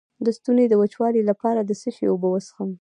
[0.25, 2.69] د ستوني د وچوالي لپاره د څه شي اوبه وڅښم؟